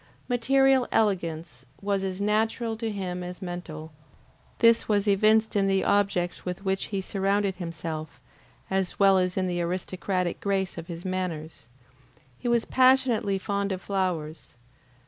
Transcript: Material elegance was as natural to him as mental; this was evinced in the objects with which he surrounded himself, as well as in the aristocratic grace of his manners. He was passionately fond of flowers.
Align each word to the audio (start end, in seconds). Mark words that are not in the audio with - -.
Material 0.27 0.87
elegance 0.91 1.63
was 1.79 2.03
as 2.03 2.19
natural 2.19 2.75
to 2.75 2.89
him 2.89 3.21
as 3.21 3.39
mental; 3.39 3.91
this 4.57 4.89
was 4.89 5.07
evinced 5.07 5.55
in 5.55 5.67
the 5.67 5.83
objects 5.83 6.43
with 6.43 6.65
which 6.65 6.85
he 6.85 7.01
surrounded 7.01 7.53
himself, 7.57 8.19
as 8.71 8.97
well 8.97 9.19
as 9.19 9.37
in 9.37 9.45
the 9.45 9.61
aristocratic 9.61 10.39
grace 10.39 10.75
of 10.75 10.87
his 10.87 11.05
manners. 11.05 11.69
He 12.39 12.47
was 12.47 12.65
passionately 12.65 13.37
fond 13.37 13.71
of 13.71 13.79
flowers. 13.79 14.55